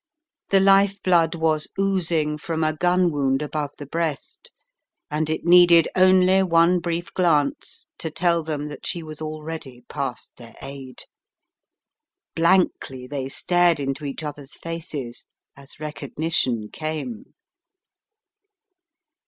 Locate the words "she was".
8.87-9.21